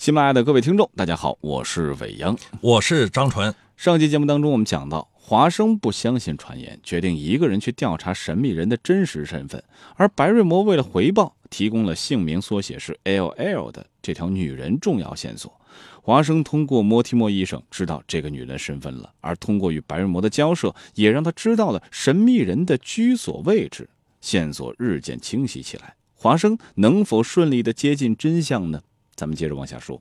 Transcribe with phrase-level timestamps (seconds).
[0.00, 3.54] 喜马拉雅的各位听众，大家好，我是伟阳，我是张纯。
[3.76, 9.62] 上期节目当中，我们讲到华生不相信传言，决定一个人去调查神秘人的真实身份，
[9.96, 15.52] 而白瑞摩为了回报，提供了姓名缩写是 L L 的这条女人重要线索。
[16.00, 23.86] 华生通过莫提莫医生知道这个女人身份了，而通过与白瑞摩的交涉，也让他知道了神秘人的居所位置。
[24.22, 28.80] 线索日渐清晰起来，华生能否顺利的接近真相呢？
[29.20, 30.00] 咱们接着往下说。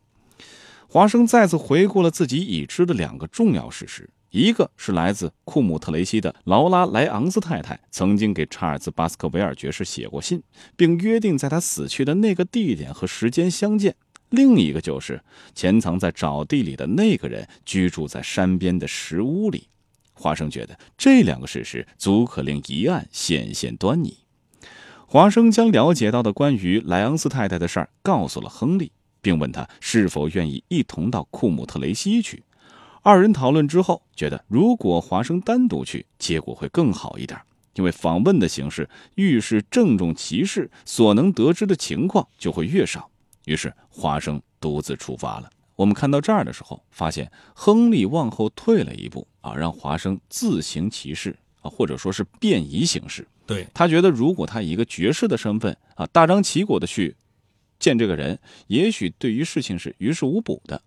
[0.88, 10.41] 华生再次回顾了自己已知的两个重要事实：一个是来自库姆特雷西的劳拉·莱昂斯太太曾经给查尔斯·巴斯克维尔爵士写过信，
[10.77, 13.91] 并约定在他死去的那个地点和时间相见；
[14.30, 15.22] 另一个就是
[15.53, 19.67] 潜藏在沼地里的那个人居住在山边的石屋里。
[20.13, 24.17] 华生觉得这两个事实足可令疑案显现端倪。
[25.05, 28.91] 华生将了解到的关于莱昂斯太太的事儿告诉了亨利，
[29.22, 32.44] 并问他是否愿意一同到库姆特雷西去。
[33.02, 37.39] 二人讨论之后，觉得如果华生单独去，结果会更好一点，
[37.76, 43.09] 因为访问的形式越是郑重其事，所能得知的情况就会越少。
[43.45, 45.50] 于是华生独自出发了。
[45.76, 53.26] 我们看到这儿的时候，发现亨利往后退了一步啊，让华生自行其事啊，或者说是便宜行事。
[53.48, 57.16] 对他觉得，如果他以一个爵士的身份啊，大张旗鼓的去
[57.80, 60.81] 见这个人，也许对于事情是于事无补的。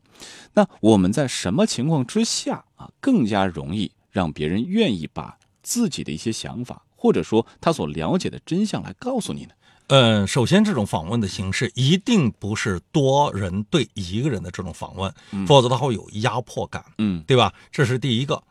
[0.55, 9.51] 那我们在什么情况之下啊，更加容易让别人愿意把自己的一些想法，或者说他所了解的真相来告诉你呢？
[9.89, 15.13] 嗯，首先，这种访问的形式一定不是多人对一个人的这种访问，
[15.47, 17.53] 否则他会有压迫感，嗯，对吧？
[17.71, 18.43] 这是第一个。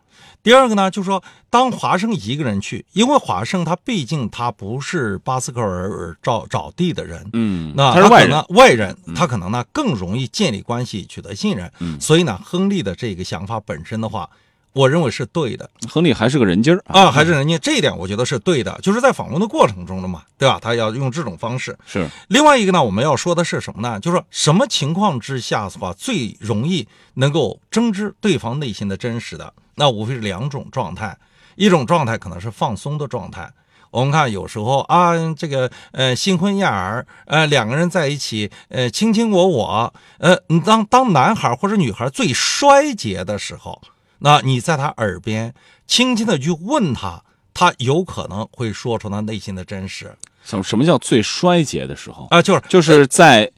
[0.44, 11.72] 第二个呢，就是说，当华生一个人去，因为华生他毕竟他不是巴斯克尔找找地的人，嗯，那外人，外人，他可能呢更容易建立关系，取得信任。
[11.80, 14.30] 嗯，所以呢，亨利的这个想法本身的话。
[14.73, 20.60] 我认为是对的，亨利还是个人精儿啊，还是人家这一点我觉得是对的，就是在访问的过程中了嘛，对吧？
[20.61, 21.78] 他要用这种方式。
[21.86, 23.99] 是另外一个呢，我们要说的是什么呢？
[23.99, 29.54] 就是说什么情况之下的话最容易能够争知对方内心的真实的？
[29.76, 31.17] 那无非是两种状态，
[31.55, 33.52] 一种状态可能是放松的状态。
[33.89, 43.81] 我们看有时候啊，这个呃新婚燕尔，呃两个人在一起，呃卿卿我我，呃当当男孩或者女孩最衰竭的时候。
[44.20, 45.54] 那你在他耳边
[45.87, 47.21] 轻轻的去问他，
[47.54, 50.15] 他有可能会说出他内心的真实。
[50.43, 52.42] 什什么叫最衰竭的时候啊？
[52.42, 53.52] 就是就是在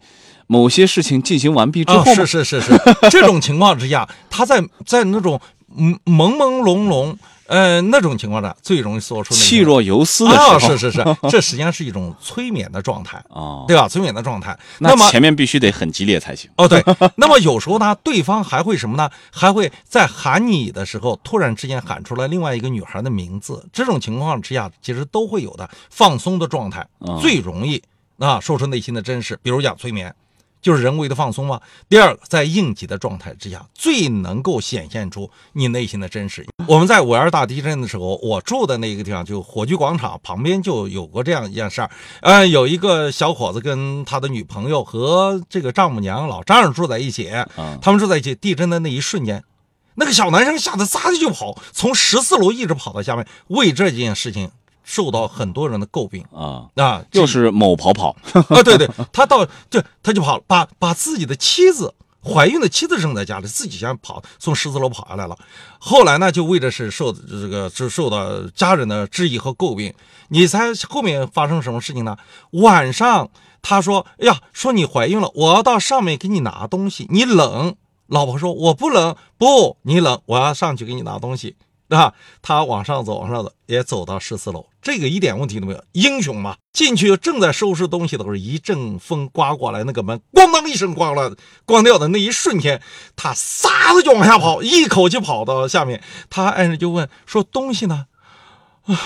[0.47, 2.71] 某些事情进行完毕之后，是是是是，
[3.11, 5.39] 这种情况之下，他在在那种
[5.75, 7.15] 朦朦胧胧。
[7.45, 13.87] 呃，那种情况下最容易说出气若游丝的时候，是是是， 这实际上是一种催眠的状态啊，对吧？
[13.87, 16.49] 催眠的状态，那么前面必须得很激烈才行。
[16.55, 16.81] 哦，对，
[17.17, 19.09] 那么有时候呢，对方还会什么呢？
[19.29, 23.63] 还会在喊你的时候，突然之间喊出来另外一个女孩的名字。
[23.73, 26.87] 这种情况之下，其实都会有的放松的状态，
[27.21, 27.83] 最容易
[28.19, 29.37] 啊说出内心的真实。
[29.43, 30.15] 比如讲催眠。
[30.63, 31.61] 就是人为的放松嘛。
[31.87, 36.43] 第二个，在应急的状态之下，最能够显现出你内心的真实。
[36.65, 41.91] 我们在五二大地震的时候，我住的那个地方就火炬广场旁边就有过这样一件事儿。
[42.21, 47.29] 呃，有一个小伙子跟他的女朋友和这个丈母娘老丈人住在一起，
[47.81, 48.33] 他们住在一起。
[48.33, 49.43] 地震的那一瞬间，
[49.95, 54.49] 那个小男生吓得撒的就跑，从十四楼一直跑到下面，为这件事情。
[54.83, 58.15] 受到很多人的诟病啊啊，就是某跑跑
[58.49, 65.37] 啊，对对，他到就他就跑，把把自己的妻子怀孕的妻子扔在家里，自己先跑从十字楼跑下来了。
[65.79, 69.93] 后来呢，就为的是受这个是受到家人的质疑和诟病。
[70.29, 72.17] 你猜后面发生什么事情呢？
[72.51, 73.29] 晚上
[73.61, 77.75] 他说：“哎呀，说你怀孕了，我要到上面给你拿东西，你冷。”
[78.07, 81.55] 老婆说：“我不冷，不你冷，我要上去给你拿东西。”
[81.93, 85.83] 啊，他往上走，往上走，也走到十四楼，这个一点问题都没有。
[85.91, 92.81] 英雄嘛，进去正在收拾东西的时候，一阵风刮过来，那个门咣当一声关了，关掉的那一瞬间，
[93.15, 96.01] 他撒的就往下跑，一口气跑到下面。
[96.29, 98.07] 他爱人就问说：“东西呢？”
[98.85, 98.99] 啊，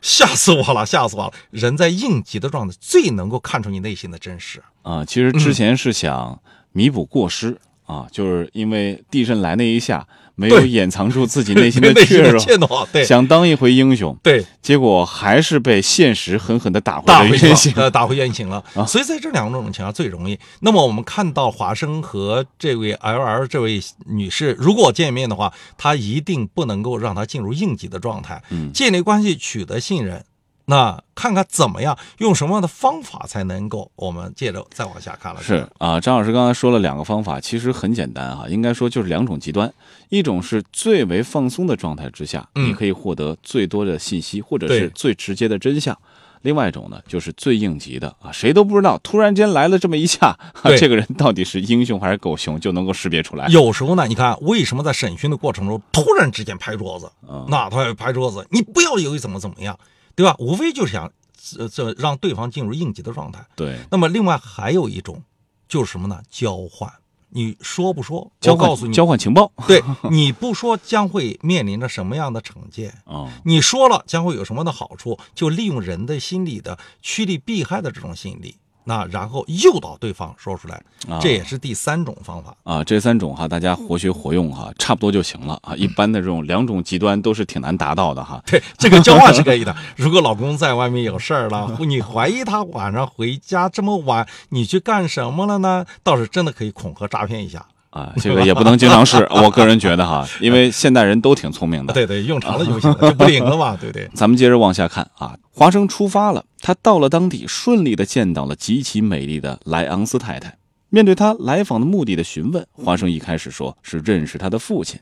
[0.00, 1.32] 吓死我了，吓死我了！
[1.50, 5.04] 人在应急的状态，最能够看出你内心的真实啊。
[5.04, 6.40] 其实之前是想
[6.70, 10.06] 弥补过失啊，就是因为地震来那一下。
[10.36, 12.22] 没有掩藏住自己内心的 怯
[12.58, 18.64] 懦，对，想当一回英雄，对，结果还是被现实狠狠的打回原形，呃， 打回原形了。
[18.86, 20.38] 所以在这两种情况最容易。
[20.60, 28.42] 那么我们看到华生和这位 L L 这位女士如果见面的话，他一定不能够让她进入应急的状态，
[28.72, 30.24] 建立关系，取得信任。
[30.66, 33.90] 那看看怎么样，用什么样的方法才能够？
[33.96, 35.42] 我们接着再往下看了。
[35.42, 39.72] 是啊，张老师刚才说了两个方法，其实很简单啊，应该说就是两种极端，
[40.08, 45.96] 一种是最为放松的状态之下，嗯你可以获得最多的信息，或者是最直接的真相。
[46.42, 50.26] 另外一种呢，就是最应急的啊，谁都不知道，突然间来了这么一下，
[50.62, 53.46] 啊、这个人到底是英雄还是狗熊，就能够识别出来。
[53.48, 57.10] 有时候呢，你看为什么在审讯的过程中突然之间拍桌子？
[57.26, 59.78] 嗯那他拍桌子，你不要以为怎么怎么样，
[60.14, 60.34] 对吧？
[60.38, 63.46] 无非就是想这这让对方进入应急的状态。
[63.56, 65.22] 对，那么另外还有一种
[65.68, 66.22] 就是什么呢？
[66.30, 66.92] 交换。
[67.36, 68.30] 你说不说？
[68.40, 69.50] 交换我告诉你，交换情报。
[69.66, 72.94] 对， 你不说将会面临着什么样的惩戒？
[73.06, 75.18] 哦，你说了将会有什么的好处？
[75.34, 82.54] 就利用人的心理的趋利避害的这种心理，那然后诱导对方说出来，啊这也是第三种方法。
[82.62, 85.74] 啊，这三种哈，大家活学活用哈，差不多就行了啊。
[85.74, 88.42] 一般的这种两种极端都是挺难达到的哈。
[88.46, 89.74] 对，这个交换是可以的。
[89.96, 95.84] 如果老公在外面有事儿了， 你怀疑他晚上回家这么晚，你去干什么了呢？
[96.02, 97.66] 倒是真的可以恐吓诈骗一下。
[97.94, 101.94] 啊，这个也不能经常试，我个人觉得哈，因为现代人都挺聪明的。
[101.94, 104.10] 对对，用长了就行了，就不灵了嘛，对不对？
[104.12, 110.58] 咱们接着往下看啊，华生出发了，他到了当地，顺利的见到了极其美丽的莱昂斯太太。
[110.88, 114.98] 面对他来访的目的的询问，华生一开始说是认识他的父亲。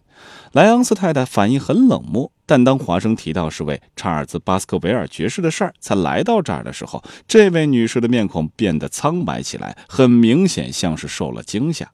[0.52, 11.90] 莱昂斯太太反应很冷漠，但当华生提到是为查尔斯·巴斯克维尔爵士的事儿才来到这儿的时候，这位女士的面孔变得苍白起来，很明显像是受了惊吓。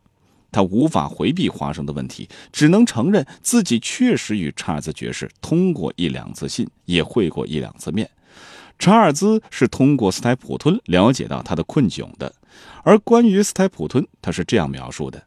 [0.51, 8.11] 他无法回避华生的问题，只能承认自己确实与查尔兹爵士通过一两次信，也会过一两次面。
[8.79, 12.33] 查尔兹是通过斯泰普吞了解到他的困窘的，
[12.85, 15.23] 而关于斯泰普吞，他是这样描述的：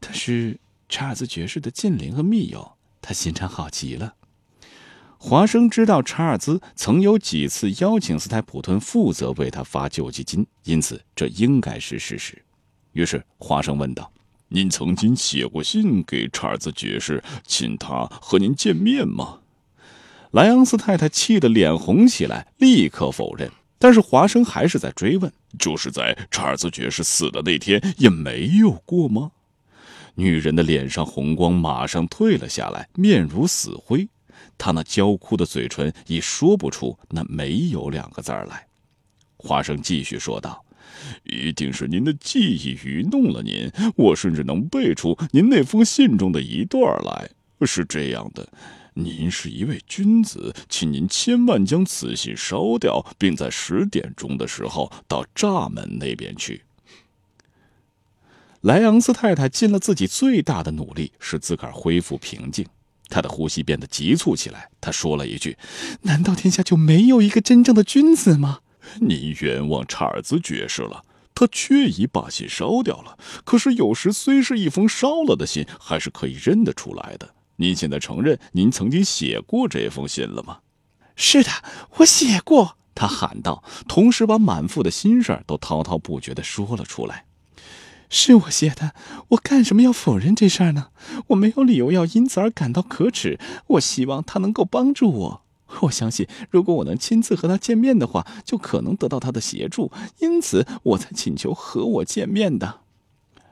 [0.00, 4.14] 他是查尔斯爵士的近邻和密友，他心肠好极了。
[5.16, 12.40] 华生知道查尔兹曾有几次邀请斯泰普吞负责为他发救济金，因此这应该是事实。
[12.92, 14.12] 于是华生问道。
[14.50, 19.40] 您曾经写过信给查尔斯爵士，请他和您见面吗？
[20.30, 23.50] 莱昂斯太太气得脸红起来，立刻否认。
[23.78, 29.30] 但是华生还是在追问：“就是在查尔斯爵士死的那天，也没有过吗？”
[30.16, 34.08] 女人的脸上红光马上退了下来，面如死灰。
[34.56, 38.66] 她那娇枯的嘴唇已说不出那“没有”两个字儿来。
[39.36, 40.64] 华生继续说道。
[41.24, 47.30] 一定是您的记忆愚弄了您，我甚至能背出您那封信中的一段来。
[47.66, 48.48] 是这样的，
[48.94, 56.62] 您是一位君子，请您千万将此信烧掉，并在十点钟的时候到闸门那边去。
[58.60, 62.66] 莱昂斯太太尽了自己最大的努力，使自个儿恢复平静。
[63.08, 64.68] 她的呼吸变得急促起来。
[64.80, 65.56] 她说了一句
[66.02, 68.60] ：“难道天下就没有一个真正的君子吗？”
[69.00, 71.04] 您冤枉查尔斯爵士了，
[71.34, 73.18] 他确已把信烧掉了。
[73.44, 77.34] 可是有时虽是一封烧了的信，还是可以认得出来的。
[77.56, 80.58] 您现在承认您曾经写过这封信了吗？
[81.16, 81.50] 是的，
[81.96, 82.76] 我写过。
[82.94, 87.26] 他喊道，同时把满腹的心事都滔滔不绝地说了出来。
[88.10, 88.92] 是我写的，
[89.28, 90.88] 我干什么要否认这事儿呢？
[91.28, 93.38] 我没有理由要因此而感到可耻。
[93.68, 95.42] 我希望他能够帮助我。
[95.82, 102.80] 我相信，如果我能亲自和他见面的话，就可能得到他的协助，因此我才请求和我见面的。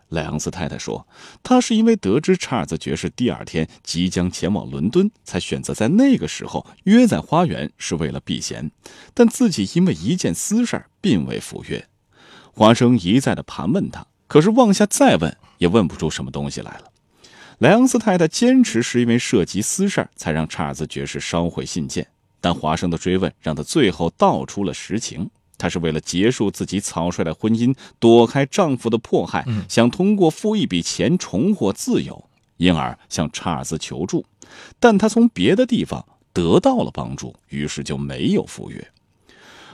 [0.08, 1.06] 莱昂斯太太说
[1.42, 8.70] ：“她是因为得知查尔兹爵士第二天即将前往伦敦，才选择在那个时候约在花园，是为了避嫌。
[9.12, 11.88] 但自己因为一件私事，并未赴约。”
[12.54, 16.92] 华生一再的盘问他，可是往下再问，也问不出什么东西来了。
[17.58, 22.06] 莱昂斯太太坚持是因为涉及私事儿，才让查尔斯爵士烧毁信件。
[22.38, 34.26] 但华生的追问让他最后道出了实情：她是为了结束自己草率的婚姻，躲开丈夫的迫害，想通过付一笔钱重获自由，因而向查尔斯求助。
[34.78, 38.86] 但她从别的地方得到了帮助，于是就没有赴约。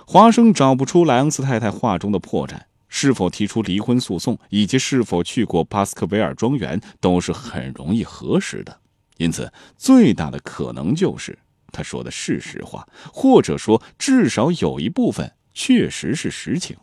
[0.07, 2.61] 华生找不出莱昂斯太太话中的破绽。
[2.95, 8.79] 是否提出离婚诉讼，以及是否去过巴斯克维尔庄园，都是很容易核实的。
[9.17, 11.39] 因此，最大的可能就是
[11.73, 16.77] 他说的是实话，或者说至少有一部分确实是实情。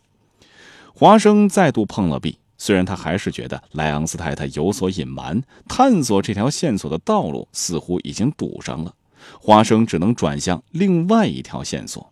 [0.95, 8.95] 华生再度碰了壁，虽然他还是觉得莱昂斯太太有所隐瞒，探索这条线索的道路似乎已经堵上了。
[9.39, 12.11] 华生只能转向另外一条线索。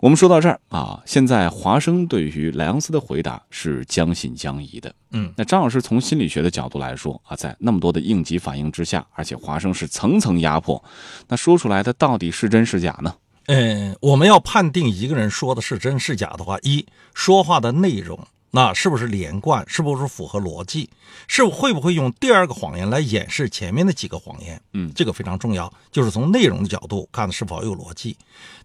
[0.00, 4.94] 我们说到这儿啊，现在华生对于莱昂斯的回答是将信将疑的。
[5.10, 10.82] 嗯，那张老师从心理学的角度来说啊，在那么多的应急反应之下，而且华生是层层压迫，
[11.26, 13.12] 那说出来的到底是真是假呢？
[13.46, 20.88] 嗯，我们要判定一个人说的是真是假的话，一说话的内容，那是不是连贯，是不是符合逻辑，
[21.26, 24.60] 是会不会用第二个谎言来掩饰前面的几个谎言？
[24.74, 28.16] 嗯这个非常重要，就是从内容的角度看是否有逻辑。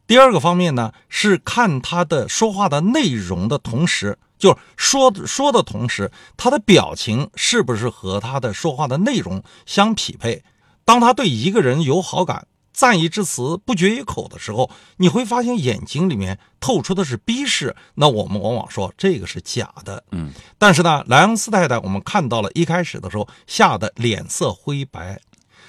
[0.05, 10.43] 第二个方面呢，是看他的说话的内容的同时，就是说说的同时，他的表情是不是和他的说话的内容相匹配。
[10.83, 20.03] 当他对一个人有好感、赞誉之词不绝于口的时候，你会发现眼睛里面透出的是逼视，那我们往往说这个是假的。
[20.11, 25.21] 嗯，但是呢，莱昂斯太太我们看到了一开始的时候吓得脸色灰白，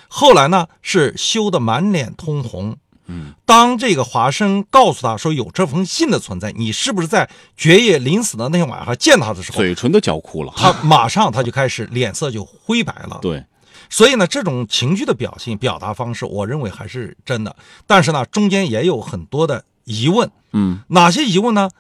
[0.09, 2.77] 后来呢是羞得满脸通红。
[3.07, 10.53] 嗯，当这个华生告诉他说有这封信的存在，你是不是在爵爷临死的那天晚上见他的时候，嘴唇都嚼哭了。
[10.57, 13.19] 他马上他就开始脸色就灰白了。
[13.21, 13.45] 对，
[13.91, 17.55] 所以呢，这种情绪的表现、表达方式，我认为还是真的。
[17.87, 20.31] 但是呢，中间也有很多的疑问。
[20.53, 21.71] 嗯哪些疑问呢？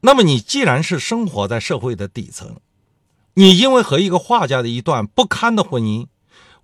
[0.00, 2.56] 那么你既然是生活在社会的底层，
[3.34, 6.06] 你因为和一个画家的一段不堪的婚姻，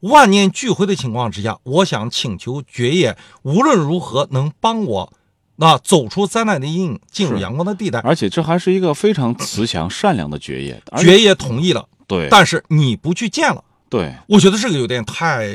[0.05, 5.13] 万念俱灰的情况之下，我想请求爵爷无论如何能帮我，
[5.57, 8.01] 那走出灾难的阴影，进入阳光的地带。
[8.01, 10.83] 而且这还是一个非常慈祥善良的爵爷。
[10.99, 15.49] 爵爷同意了，对，但是你不去见了，对，我觉得这个有点太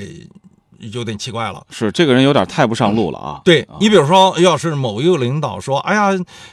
[0.79, 1.63] 有点奇怪了。
[1.69, 3.41] 是这个人有点太不上路了啊。
[3.45, 6.09] 对啊你比如说，要是某一个领导说：“哎呀，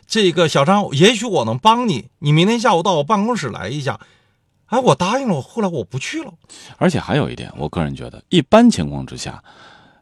[0.06, 3.98] 这个小张，也许我能帮你，你明天下午到我办公室来一下。”
[4.66, 6.32] 哎，我答应了，后来我不去了。
[6.76, 9.42] 而且还有一点，我个人觉得，一般情况之下，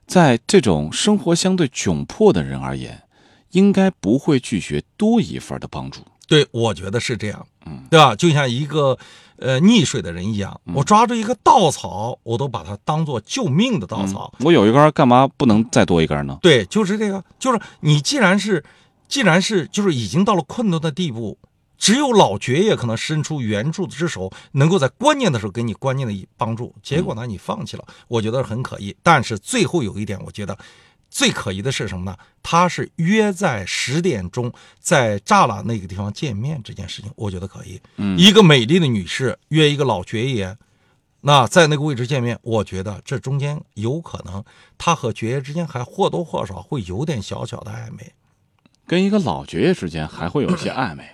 [0.07, 3.03] 在这种生活相对窘迫的人而言，
[3.51, 6.01] 应该不会拒绝多一份的帮助。
[6.27, 8.17] 对，我觉得是这样，嗯，对吧？
[8.17, 8.97] 就像一个
[9.37, 14.33] 呃溺水的人一样，我抓住一个稻草，我都把它当做救命的稻草。
[14.41, 16.39] 我有一根，干嘛不能再多一根呢？
[16.41, 18.65] 对，就是这个，就是你既然是，
[19.07, 21.37] 既然是，就是已经到了困顿的地步，
[21.77, 26.75] 只有老爵爷可能伸出援助之手，能够在关键的时候给你关键的帮助。
[26.83, 28.97] 结果呢，你放弃了，我觉得很可疑。
[29.03, 30.57] 但是最后有一点，我觉得
[31.11, 32.17] 最可疑的是什么呢？
[32.43, 37.81] 他是约在十点钟在栅栏那个地方见面这件事情，我觉得可疑。
[37.97, 40.57] 嗯一个美丽的女士约一个老爵爷。
[41.27, 44.45] 那在那个位置见面，我觉得这中间有可能
[44.77, 48.13] 他和爵爷之间还或多或少会有点小小的暧昧。
[48.87, 51.09] 跟一个老爵爷之间还会有些暧昧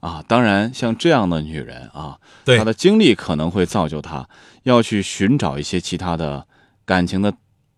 [0.00, 0.22] 啊。
[0.26, 4.28] 当然，像这样的女人啊，对她的经历可能会造就她
[4.64, 6.46] 要去寻找一些其他的
[6.84, 7.32] 感情的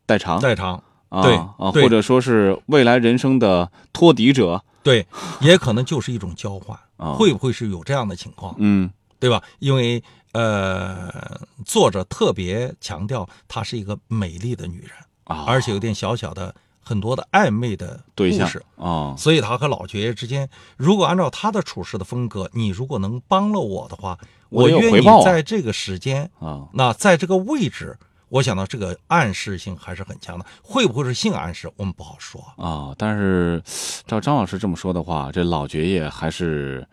[0.06, 4.64] 代偿代偿，啊对啊，或者说是未来人生的托底者。
[4.82, 5.06] 对，
[5.40, 9.40] 也可能就是一种交换， 啊会不会是有这样的情况，嗯对吧？
[9.60, 10.02] 因为
[10.32, 14.90] 呃，作者特别强调她是一个美丽的女人，
[15.24, 16.52] 啊，而且有点小小的
[16.82, 18.62] 很多的暧昧的对象故事。
[18.76, 27.96] 啊，所以他和老爵爷之间，如果按照他的处事的风格，你如果能帮了我的话，我愿意在这个时间，啊，那在这个位置，
[28.28, 30.44] 我想到这个暗示性还是很强的。
[30.62, 32.42] 会不会是性暗示，我们不好说。
[32.56, 33.62] 啊，但是
[34.06, 36.86] 照张老师这么说的话，这老爵爷还是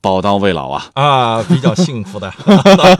[0.00, 0.90] 宝刀未老啊。
[0.94, 2.32] 啊，比较幸福的，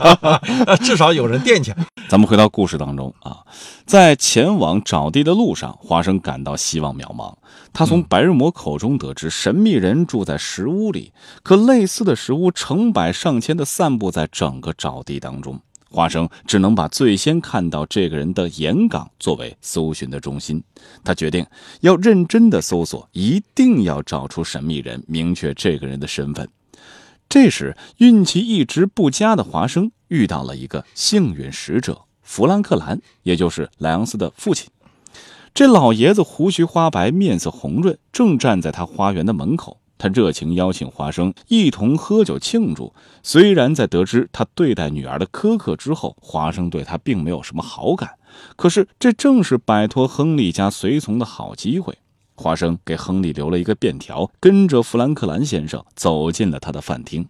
[0.81, 1.73] 至少有人惦记。
[2.09, 3.39] 咱们回到故事当中啊，
[3.85, 7.33] 在前往沼地的路上，花生感到希望渺茫。
[7.73, 15.59] 他从白日魔口中得知，神秘人住在石屋里，可类似的石屋成百上千的散布在整个沼地当中。
[15.89, 20.63] 花生只能把最先看到这个人的岩岗作为搜寻的中心。
[21.03, 21.45] 他决定
[21.81, 26.47] 要认真的搜索，一定要找出神秘人，明确这个人的身份。
[27.31, 34.69] 这时，运气一直不佳的华生遇到了一个幸运使者弗兰克兰，也就是莱昂斯的父亲。
[35.53, 39.77] 这老爷子胡须花白，面色红润，正站在他花园的门口。
[39.97, 42.93] 他热情邀请华生一同喝酒庆祝。
[43.23, 48.15] 虽然在得知他对待女儿的苛刻之后，华生对他并没有什么好感，
[48.57, 51.97] 可是这正是摆脱亨利家随从的好机会。
[52.41, 57.27] 华生给亨利留了一个便条，跟着弗兰克兰先生走进了他的饭厅。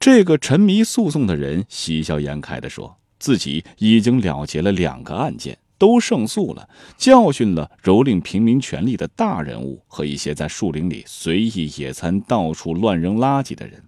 [0.00, 13.82] 这个沉迷诉讼的人喜笑颜开地说，自己已经了结了两个案件，都胜诉了，教训了蹂躏平民权利的大人物和一些在树林里随意野餐、到处乱扔垃圾的人。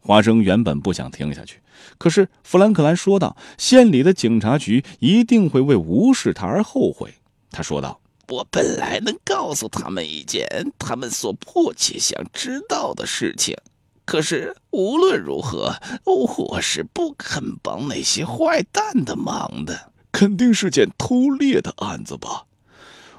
[0.00, 1.60] 华生原本不想听下去，
[1.96, 7.14] 可是弗兰克兰说道：“县里的警察局一定会为无视他而后悔。”
[7.50, 7.99] 他说道。
[8.30, 10.46] 我本来能告诉他们一件
[10.78, 13.56] 他们所迫切想知道的事情，
[14.04, 19.90] 可是无论如何，我是不肯帮那些坏蛋的忙的。
[20.12, 22.44] 肯定是件偷猎的案子吧？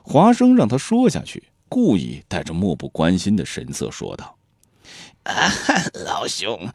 [0.02, 4.38] 华生让他说下去，故意带着漠不关心的神色说道
[5.24, 5.52] ：“啊，
[6.06, 6.70] 老兄，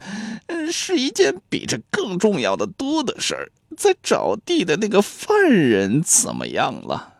[0.71, 3.51] 是一件比这更重要的多的事儿。
[3.75, 7.15] 在找地的那个犯人怎么样了？”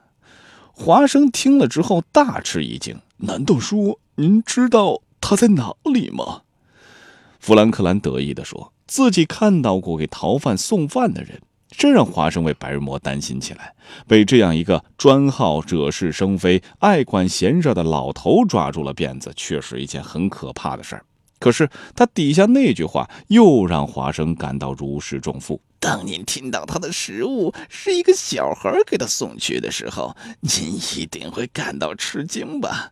[0.79, 6.43] 华生听了之后大吃一惊：“难道说您知道他在哪里吗？”
[7.41, 11.41] 弗兰克兰得意地说：“自己看到过给逃犯送饭的人。”
[11.75, 13.73] 这让华生为白日魔担心起来。
[14.07, 21.03] 被这样一个专好惹是生非、爱管闲事的老头抓住了辫子，确实一件很可怕的事儿。
[21.39, 25.61] 可是他底下那句话又让华生感到如释重负。
[25.79, 32.91] 当您听到他的食物是一个小孩给他送去的时候，您一定会感到吃惊吧？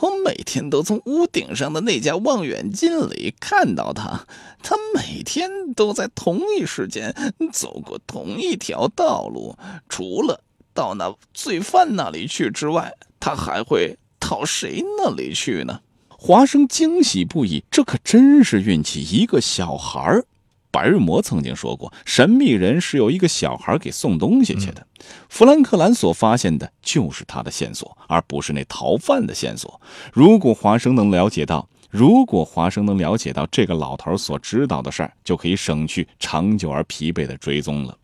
[0.00, 4.26] 我每天都从屋顶上的那架望远镜里看到他，
[4.64, 7.14] 他每天都在同一时间
[7.52, 9.56] 走过同一条道路，
[9.88, 10.40] 除了
[10.74, 15.80] 到那罪犯那里去之外，他还会到谁那里去呢？
[16.26, 19.02] 华生惊喜不已，这可真是运气！
[19.02, 20.24] 一个小孩儿，
[20.70, 24.86] 白日魔曾经说过，神秘人是由一个小孩给送东西去的。
[25.28, 29.78] 弗兰克兰所发现的就是他的线索，而不是那逃犯的线索。
[30.14, 37.94] 如果华生能了解到，如果华生能了解到这个老头所知道的事儿，就可以省去长久而疲惫的追踪了。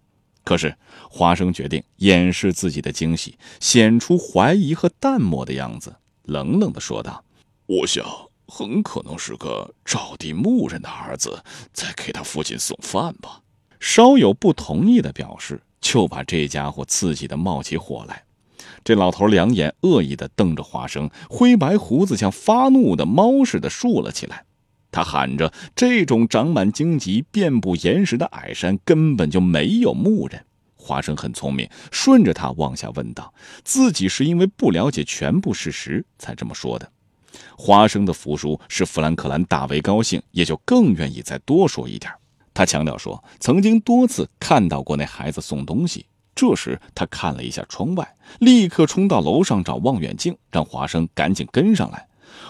[0.45, 0.77] 可是
[1.09, 7.25] 华生决定掩饰自己的惊喜，显出怀疑和淡漠的样子，冷冷地说道。
[7.73, 8.05] 我想，
[8.49, 11.41] 很可能是个赵地牧人的儿子
[11.73, 13.43] 在给他父亲送饭吧。
[13.79, 18.25] 稍有不同意的表示，就把这家伙刺激的冒起火来。
[18.83, 24.45] 这老头两眼恶意的瞪着华生，灰白胡子像发怒的猫似的竖了起来。
[24.91, 36.91] 他喊着：“这种长满荆棘、遍布岩石的矮山根本就没有牧人。”华生很聪明，顺着他往下问道：“自己是因为不了解全部事实才这么说的。”
[37.57, 42.13] 华生的服输使弗兰克兰大为高兴，也就更愿意再多说一点。
[42.53, 46.07] 他强调说，曾经多次看到过那孩子送东西。
[46.35, 52.07] 这时，他看了一下窗外，立刻冲到楼上找望远镜，让华生赶紧跟上来。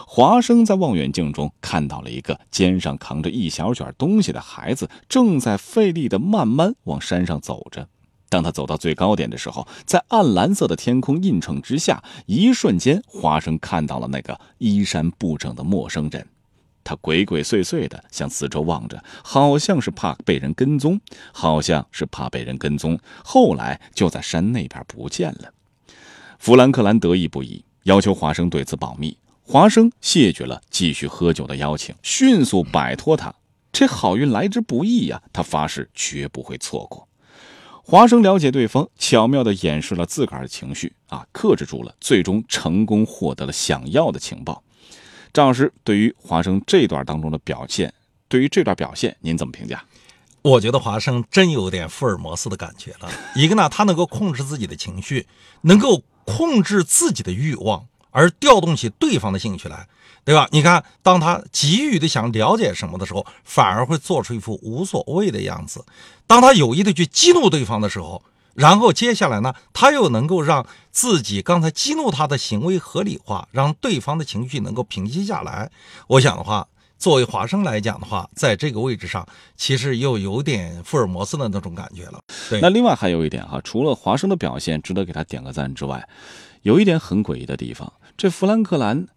[0.07, 7.89] 华生在望远镜中看到了一个肩上扛着一小卷东西的孩子，正在费力地慢慢往山上走着。
[8.31, 16.27] 当他走到最高点的时候，在暗蓝色的天空映衬之下，一瞬间，华生看到了那个衣衫不整的陌生人。
[16.83, 20.99] 他鬼鬼祟祟地向四周望着，好像是怕被人跟踪，
[21.33, 22.99] 好像是怕被人跟踪。
[23.23, 25.53] 后来就在山那边不见了。
[26.39, 29.19] 弗兰克兰得意不已，要求华生对此保密。
[29.43, 33.35] 华生谢绝了继续喝酒的邀请，迅速摆脱他。
[33.73, 37.09] 这好运来之不易呀，他发誓绝不会错过。
[37.91, 44.63] 华生了解对方，巧妙地掩饰了自个儿的情绪，啊，克制住了，最终成功获得了想要的情报。
[45.33, 47.93] 张老师，对于华生这段当中的表现，
[48.29, 49.83] 对于这段表现，您怎么评价？
[50.43, 53.11] 我觉得华生真有点福尔摩斯的感觉了。
[53.35, 55.27] 一个呢，他能够控制自己的情绪，
[55.63, 59.89] 能够控制自己的欲望，而调动起对方的兴趣来。
[60.31, 60.49] 对吧？
[60.53, 65.81] 你看，当他急于的想了解什么的时候，反而会做出一副无所谓的样子；
[66.25, 68.23] 当他有意的去激怒对方的时候，
[68.55, 75.69] 然后接下来呢，他又能够让自己刚才激怒他的行为合理化，让对方的情绪能够平息下来。
[76.07, 82.21] 我想的话，作为华生来讲的话，在这个位置上，其实又有点福尔摩斯的那种感觉了。
[82.49, 86.09] 对，那另外还有一点哈，除了华生的表现值得给他点个赞之外，
[86.63, 89.09] 有一点很诡异的地方，这弗兰克兰。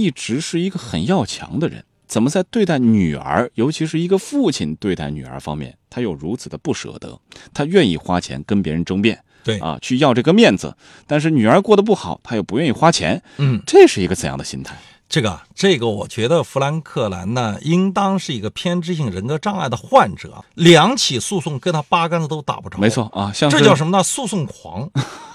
[0.00, 7.20] 一直是一个很要强的人，怎么在对待女儿，尤其是一个父亲对待女儿方面，他又如此的不舍得？
[7.52, 10.74] 他愿意花钱跟别人争辩，对啊，去要这个面子，
[11.06, 14.76] 但是女儿过得不好，他又不愿意花钱，嗯，这是一个怎样的心态？
[15.08, 22.78] 这个，这个，我觉得弗兰克兰呢，应当是一个偏执性人格障碍的患者，两起诉讼跟他八竿子都打不着。
[22.78, 24.04] 没错啊，像这叫什么呢？
[24.04, 24.88] 诉讼狂，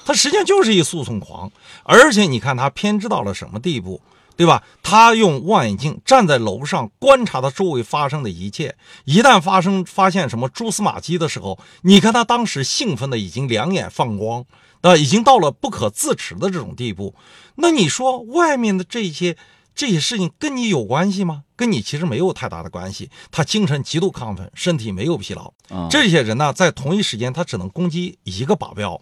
[0.05, 1.51] 他实际上就是一诉讼狂，
[1.83, 3.99] 而且你看他偏执到了什么地步？
[4.35, 4.63] 对吧？
[4.83, 8.75] 他用望远镜站在楼上观察他周围发生的一切。
[9.05, 14.45] 一旦发生发现什么蛛丝马迹的时候，你看他当时兴奋的已经两眼放光，
[14.81, 17.15] 啊，已经到了不可自持的这种地步。
[17.55, 19.37] 那你说外面的这些
[19.73, 21.43] 这些事情跟你有关系吗？
[21.55, 23.09] 跟你其实没有太大的关系。
[23.31, 25.53] 他精神极度亢奋，身体没有疲劳。
[25.89, 28.99] 这些人呢，在同一时间他只能攻击一个靶标。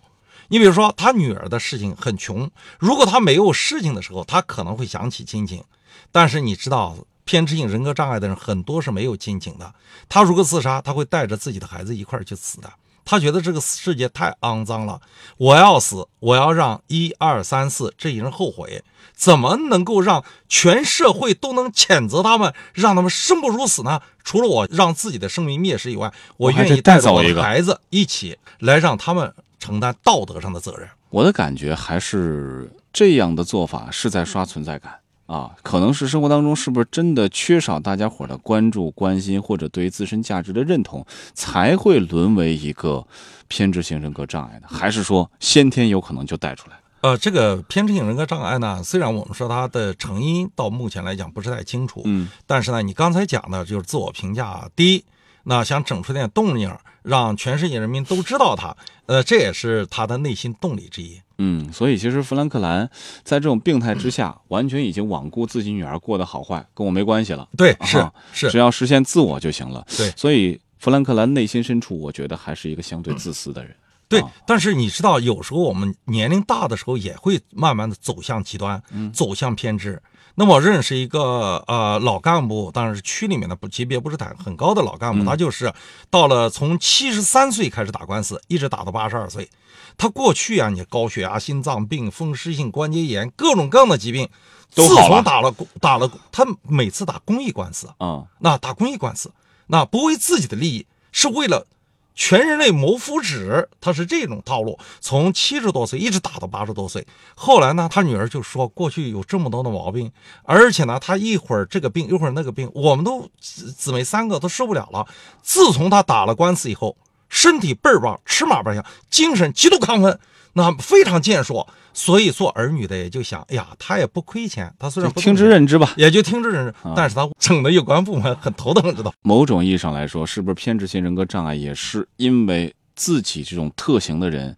[0.49, 5.63] 你比如说，他女儿的事情很穷，如果他没有事情的时候，他可能会想起亲情。
[6.11, 9.73] 但是你知道，偏执性人格障碍的人很多是没有亲情的。
[10.07, 12.71] 他如果自杀，他会带着自己的孩子一块儿去死的。
[13.05, 15.01] 他觉得这个世界太肮脏了，
[15.37, 18.83] 我要死，我要让一二三四这一人后悔。
[19.13, 24.01] 怎么能够让全社会都能谴责他们，让他们生不如死呢？
[24.23, 30.87] 除了我让自己的生命灭失以外，我愿意带着我的孩子一起来，让他们承担道德上的责任。
[31.09, 43.07] 我的感觉还是这样的做法是在刷存在感啊，可能是生活当中是不是真的缺少大家伙的关注、关心，或者对于自身价值的认同，才会沦为一个
[43.47, 44.67] 偏执型人格障碍呢？
[44.69, 46.75] 还是说先天有可能就带出来？
[47.01, 55.03] 呃，这个偏执性人格障碍呢，虽然我们说它的成因到目前来讲不是太清楚，嗯，但是呢，你刚才讲的就是自我评价低，
[55.43, 58.75] 那想整出点动静，让全世界人民都知道他，
[59.05, 61.19] 呃，这也是他的内心动力之一。
[61.37, 62.89] 嗯，所以其实弗兰克兰
[63.23, 67.47] 在这种病态之下，完全已经罔顾自己女儿过得好坏，跟我没关系了。
[67.57, 69.85] 对，是是，只要实现自我就行了。
[69.97, 73.75] 对，所以弗兰克兰内心深处，我觉得还是一个相对自私的人。
[74.07, 80.01] 对，但是你知道，有时候我们年龄大的时候也会慢慢的走向极端，走向偏执。
[80.35, 85.71] 那么我认识一个呃老干部，当然是区里面的不级别不是很很高的老干部，他就是
[86.09, 89.49] 到了从七十三岁开始打官司，一直打到八十二岁。
[89.95, 94.27] 他过去啊，你高血压、心脏病、风湿性关节炎，各种各样的疾病，
[94.69, 99.31] 自从打了打了，他每次打公益官司啊，那打公益官司，
[99.67, 101.65] 那不为自己的利益，是为了。
[102.15, 107.05] 全人类谋福祉，他是这种套路，从七十多岁一直打到八十多岁。
[107.35, 110.11] 后来呢，他女儿就说，过去有这么多的毛病，
[110.43, 115.07] 而且呢，他一会儿这个病，一会儿那个病，我们都姊妹三个都受不了了。
[115.41, 116.95] 自从他打了官司以后，
[117.29, 120.19] 身体倍儿棒，吃嘛嘛香，精神极度亢奋。
[120.53, 129.13] 那非常健硕，所以做儿女的也就想，哎呀，他也不亏钱，他虽然听之任之吧，也就听之任之，但是他整的有关部门很头疼，知道？
[129.23, 134.55] 某种意义上来说，是不是偏执性人格障碍，也是因为自己这种特型的人，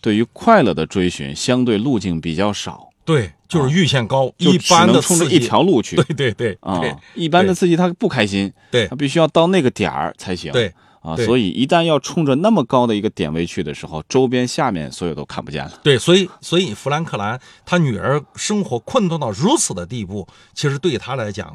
[0.00, 6.80] 对于快乐的追寻相对路径比较少，对，就是阈限高，一般的冲着一条路去，对对对啊，
[7.14, 8.88] 一般的刺激他不开心，对。
[8.88, 10.72] 他必须要到那个点儿才行，对。
[11.04, 15.72] 啊，所以一旦要冲着那么高的一个点位去的时候，周边下面所有都看不见了。
[15.82, 21.54] 对，所以所以弗兰克兰他女儿生活困顿到如此的地步，其实对他来讲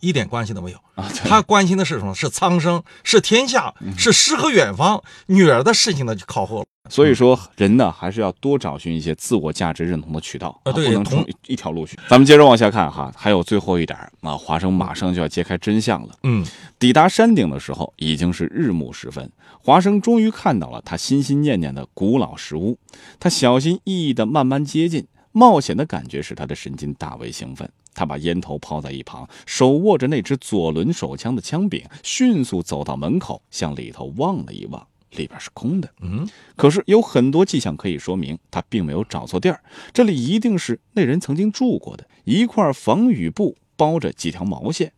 [0.00, 1.08] 一点关系都没有啊。
[1.24, 2.14] 他关心的是什么？
[2.14, 5.02] 是苍生，是天下，是诗和远方。
[5.26, 6.64] 女儿的事情呢，就靠后了。
[6.88, 11.96] 所以说，人呢还是要多找寻一些自我价值认同的渠道啊，不能冲一条路去。
[12.08, 16.14] 咱们接着往下看哈，还有最后一点啊，华生马上就要揭开真相了。
[16.24, 16.44] 嗯，
[16.80, 22.76] 抵达山顶的时候已经是日暮时分，华生终于看到了他心心念念的古老石屋。
[23.20, 27.70] 他小心翼翼地慢慢接近，冒险的感觉使他的神经大为兴奋。
[27.92, 34.86] 他把烟头抛在一旁，手握着那只左轮手枪的枪柄，迅速走到门口，向里头望了一望。
[35.16, 39.60] 里边是空的，嗯，可是有很多迹象可以说明他并没有找错地儿，
[39.92, 42.06] 这里一定是那人曾经住过的。
[42.22, 44.92] 一块防雨布包着几条毛线，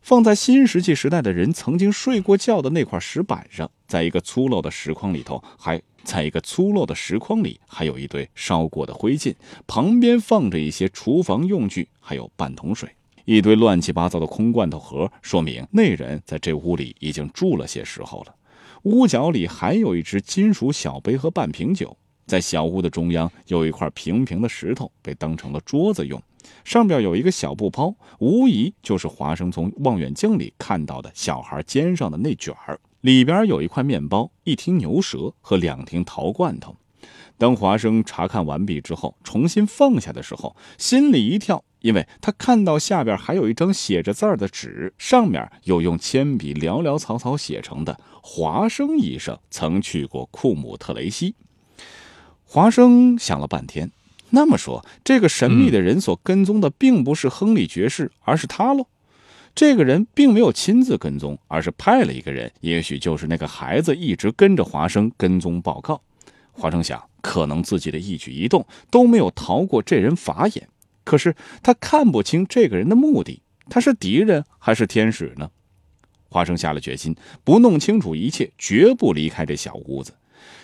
[0.00, 9.34] 放在新石器时代的人曾经睡过觉的那块石板上，在一个粗陋的石框里头，还在一个粗陋的石框里还有一堆烧过的灰烬，
[9.66, 12.88] 旁边放着一些厨房用具，还有半桶水，
[13.26, 18.34] 一堆乱七八糟的空罐头盒，说明那人在这屋里已经住了些时候了。
[18.84, 21.94] 屋角里还有一只金属小杯和半瓶酒，
[22.24, 26.18] 在小屋的中央有一块平平的石头，被当成了桌子用，
[26.64, 36.76] 上边有一个小布包，无疑就是华生从望远镜里看到的小孩肩上的那卷儿，里边有一块面包、一听牛舌和两听陶罐头。
[37.36, 51.36] 当华生查看完毕之后，重新放下的时候，心里一跳，因为他看到下边还有一张写着字儿的纸，上面有用铅笔潦潦草草写成的“华生医生曾去过库姆特雷西”。
[52.42, 53.92] 华生想了半天，
[54.30, 58.88] 那么说，这个神秘的人所跟踪的并不是亨利爵士，而是他喽？
[59.58, 66.00] 这个人并没有亲自跟踪，而是派了一个人，也许就是那个孩子一直跟着华生跟踪报告。
[66.52, 67.02] 华生想。
[67.20, 70.68] 可能自己的一举一动都没有逃过这人法眼，
[71.02, 75.50] 可是他看不清这个人的目的，他是敌人还是天使呢？
[76.28, 80.14] 华生下了决心，不弄清楚一切，绝不离开这小屋子。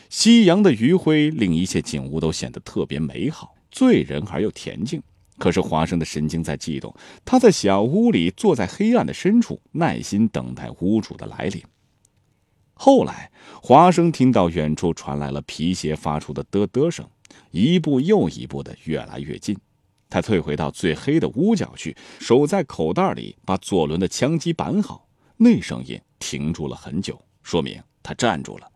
[0.09, 5.03] 夕阳的余晖令一切景物都显得特别美好，醉人而又恬静。
[5.39, 6.95] 可是华生的神经在悸动，
[7.25, 11.63] 他在小屋里坐在黑暗的深处，耐心等待屋主的来临。
[12.75, 13.31] 后来，
[13.63, 17.09] 华生听到远处传来了皮鞋发出的嘚嘚声，
[17.51, 19.57] 一步又一步的越来越近。
[20.11, 25.09] 他退回到最黑的屋角去，手在口袋里把左轮的枪机绑好。
[25.37, 28.71] 那声音停住了很久，说明他站住了。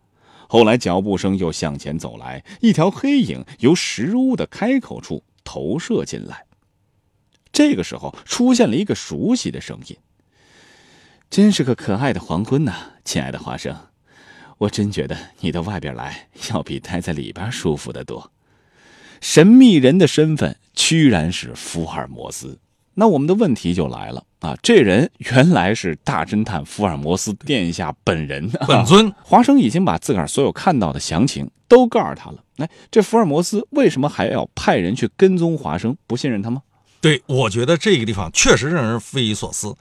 [0.49, 6.45] 后来脚步声又向前走来，一条黑影由石屋的开口处投射进来。
[7.51, 9.97] 这个时候，出现了一个熟悉的声音
[11.29, 13.75] ：“真是个可爱的黄昏呐，亲爱的华生，
[14.59, 18.31] 我真觉得你到外边来要比待在里边舒服得多。”
[19.21, 22.57] 神秘人的身份居然是福尔摩斯，
[22.93, 24.57] 那我们的问题就来了啊！
[24.63, 29.13] 这人原来是大侦探福尔摩斯殿下本人，本尊。
[29.21, 32.41] 华生已经把自个儿所有看到的详情都告诉他了。
[32.59, 35.97] 哎，这福尔摩斯为什么还要派人去跟踪华生？
[36.07, 36.61] 不信任他吗？
[37.01, 39.75] 对，我觉得这个地方确实让人匪夷所思。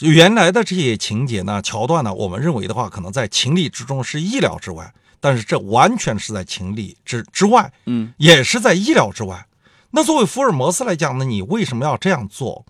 [0.00, 4.92] 原来的这些情节呢、桥段呢，我们认为的话，可能在情理之中，是意料之外。
[5.20, 9.44] 但是这完全是在情理之之外，嗯，也是在意料之外。
[9.90, 12.64] 那作为福尔摩斯来讲呢，你为什么要这样做？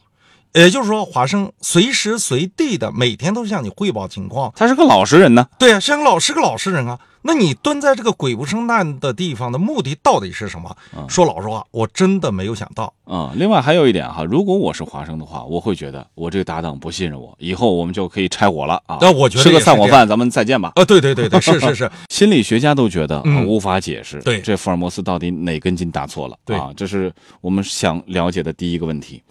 [0.55, 4.51] 也就是说，华生随时随地的每天都向你汇报情况。
[4.57, 5.47] 他是个老实人呢。
[5.59, 6.99] 对啊，像老是个老实人啊。
[7.23, 10.75] 那你蹲在这个鬼不生蛋的地方的目的到底是什么？
[11.09, 13.33] 说老实话，我真的没有想到啊。
[13.35, 18.99] 另外还有一点哈，如果我是华生的话，我会觉得我这个搭档不信任我，以后我们就可以拆伙了啊。
[19.01, 20.73] 那我觉得吃个散伙饭，咱们再见吧。
[20.77, 21.91] 啊，对对对对，是是是。
[22.09, 26.37] 心理学家都觉得无法解释，对这福尔摩斯到底哪根筋搭错了？
[26.45, 29.23] 对啊，这是我们想了解的第一个问题。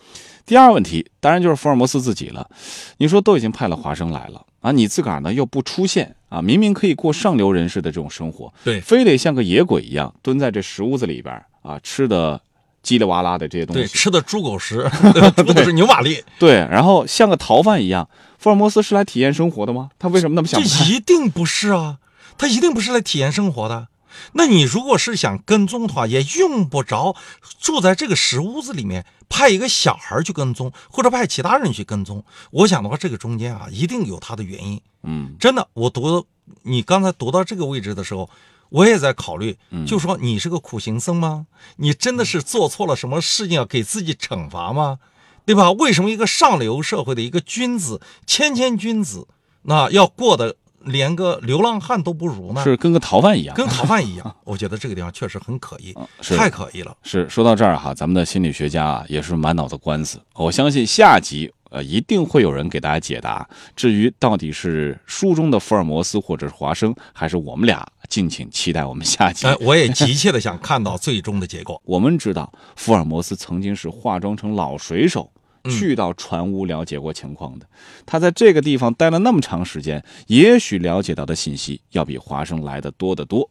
[0.46, 2.50] 第二个问题当然就是福尔摩斯自己了。
[2.98, 12.42] 你说都已经派了华生来了啊，你自个儿呢又不出现啊，明明可以过上流人士的这种生活，对，非得像个野鬼一样蹲在这石屋子里边啊，吃的
[12.84, 14.90] 叽里哇啦的这些东西，对，吃的猪狗食，
[15.38, 18.10] 猪的是牛马力，对，然后像个逃犯一样。
[18.38, 19.90] 福尔摩斯是来体验生活的吗？
[19.98, 20.62] 他为什么那么想？
[20.62, 21.98] 这 一定不是啊，
[22.38, 23.88] 他一定不是来体验生活的。
[24.34, 27.16] 那你如果是想跟踪的话，也用不着
[27.60, 32.24] 住在这个石屋子里面，派一个小孩去跟踪，或者派其他人去跟踪。
[32.52, 34.82] 我想的话，这个中间啊，一定有他的原因。
[35.04, 36.26] 嗯，真的，我读
[36.64, 38.30] 你刚才读到这个位置的时候，
[38.70, 41.48] 我也在考虑，就说你是个苦行僧吗？
[41.78, 45.00] 你真的是做错了什么事情要给自己惩罚吗？
[45.46, 45.72] 对吧？
[45.72, 49.28] 为什么一个上流社会的一个君子，谦谦君子，
[49.62, 50.58] 那要过得？
[50.88, 54.36] 连个流浪汉都不如呢，是跟个逃犯一样，跟逃犯一样。
[54.44, 56.96] 我觉得这个地方确实很可疑，太可疑了。
[57.04, 60.20] 是说到这儿哈，咱们的心理学家啊也是满脑子官司。
[60.36, 63.48] 我相信下集呃一定会有人给大家解答。
[63.76, 69.46] 至于到底是书中的福尔摩斯或者是华生，还是我们俩，敬请期待我们下集。
[69.46, 71.82] 哎，我也急 切的想看到最终的结果。
[71.86, 75.30] 我们知道福尔摩斯曾经是化妆成老水手。
[75.70, 77.68] 去到船屋了解过情况的，
[78.06, 83.50] 他在这个地方待了那么长时间，也许了解到的信息要比华生来的多得多。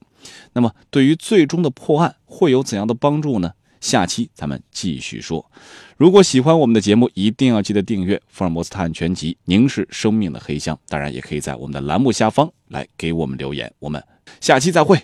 [0.52, 3.52] 那么，对于最终的破案会有怎样的帮助呢？
[3.81, 5.48] 下期咱们继续说。
[5.96, 10.76] 如果喜欢我们的节目，一定要记得订阅《福尔摩斯探案全集》，凝视生命的黑箱。
[10.88, 13.72] 当然，也可以在我们的栏目下方来给我们留言。
[13.79, 14.02] 我们
[14.40, 14.98] 下期再会。